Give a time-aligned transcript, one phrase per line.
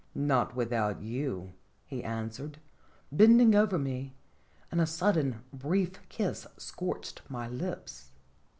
[0.15, 1.53] "Not without you,"
[1.85, 2.57] he answered,
[3.11, 4.15] bending over me,
[4.71, 8.09] and a sudden, brief kiss scorched my lips.